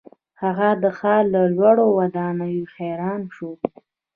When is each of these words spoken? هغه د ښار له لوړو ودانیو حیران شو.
هغه 0.41 0.69
د 0.83 0.85
ښار 0.97 1.23
له 1.33 1.41
لوړو 1.55 1.85
ودانیو 1.99 2.71
حیران 2.75 3.21
شو. 3.35 3.51